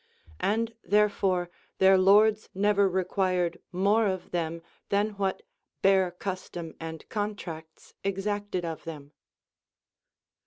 [0.39, 5.41] And therefore their lords never required more of them than Avhat
[5.83, 9.11] bare custom and contracts exacted of them.